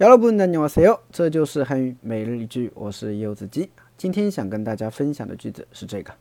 [0.00, 1.00] 여러분 안녕하세요.
[1.10, 6.12] 这就是汉语每日一句我是柚子鸡今天想跟大家分享的句子是这个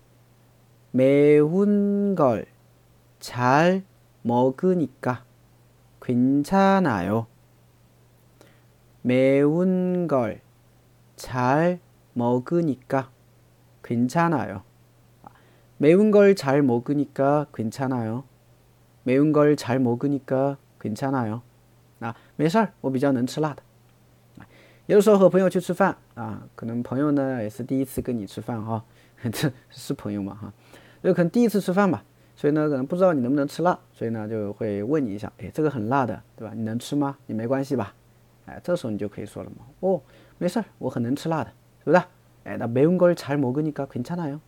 [0.92, 2.46] 매운 걸
[3.20, 3.84] 잘
[4.24, 5.24] 먹으니까
[6.00, 7.28] 괜찮아요.
[9.02, 10.40] 매운 걸
[11.16, 11.80] 잘
[12.14, 13.10] 먹으니까
[13.84, 14.64] 괜찮아요.
[15.78, 18.24] 매운 걸 잘 먹으니까 괜찮아요.
[19.04, 21.42] 매운 걸 잘 먹으니까 괜찮아요.
[22.00, 23.64] 啊，没事儿，我比较能吃辣的。
[24.88, 28.84] 有的时候和朋友去吃饭啊，可能朋友呢也是第一次跟你吃饭哈，
[29.32, 30.54] 这是朋友嘛哈，
[31.02, 32.04] 有可能第一次吃饭嘛，
[32.36, 36.54] 所以呢可能不知道你能不能吃辣，所以呢就会问你一下，哎，这个很辣的，对吧？
[36.54, 37.18] 你能吃吗？
[37.26, 37.96] 你没关系吧？
[38.46, 40.00] 哎，这时候你就可以说了嘛，哦，
[40.38, 41.50] 没事儿，我很能吃辣的，
[41.84, 42.04] 是不是？
[42.44, 44.40] 哎，那매운걸잘먹으니까괜찮아 요，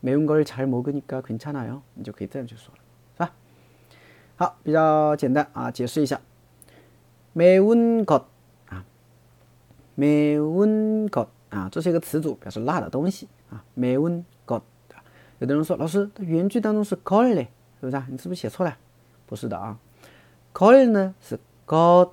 [0.00, 2.80] 매운걸잘먹으니까괜찮아 요， 你就可以这样去说了，
[3.14, 3.32] 是吧？
[4.36, 6.20] 好，比较简单啊，解释一下，
[7.32, 8.24] 매운 것。
[9.96, 13.62] 매운것啊，这是一个词组，表示辣的东西啊。
[13.74, 14.62] 매운 것，
[15.38, 17.48] 有的人说，老师，原句当中是걸嘞，
[17.80, 18.02] 是不是？
[18.08, 18.76] 你是不是写错了？
[19.26, 19.78] 不是的啊，
[20.54, 22.12] 걸呢是것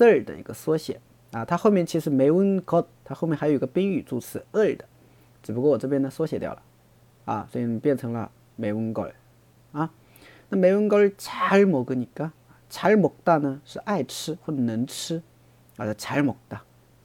[0.00, 1.00] 儿的一个缩写
[1.32, 1.44] 啊。
[1.44, 4.84] 它后面其实매운 것， 它后面还有一个宾语助词을的，
[5.42, 6.62] 只不过我这边呢缩写掉了
[7.24, 9.12] 啊，所以变成了매운 걸。
[9.72, 9.90] 啊。
[10.52, 12.32] 那매운걸잘먹으니 까，
[12.68, 15.22] 잘먹다呢是爱吃或者能吃
[15.76, 16.62] 啊，잘먹 다。